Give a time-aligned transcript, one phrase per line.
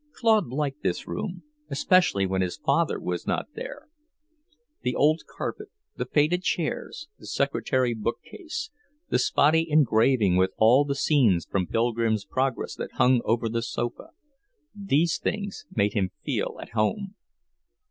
[0.13, 3.87] Claude liked this room, especially when his father was not there.
[4.81, 8.71] The old carpet, the faded chairs, the secretary book case,
[9.09, 14.09] the spotty engraving with all the scenes from Pilgrim's Progress that hung over the sofa,
[14.73, 17.13] these things made him feel at home.